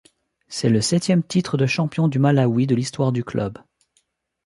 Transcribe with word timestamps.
C'est 0.47 0.69
le 0.69 0.81
septième 0.81 1.21
titre 1.21 1.57
de 1.57 1.67
champion 1.67 2.07
du 2.07 2.17
Malawi 2.17 2.65
de 2.65 2.73
l'histoire 2.73 3.11
du 3.11 3.23
club. 3.23 3.59